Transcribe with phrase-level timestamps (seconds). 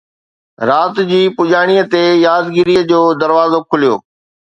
[0.69, 3.95] رات جي پڄاڻيءَ تي يادگيريءَ جو دروازو کليو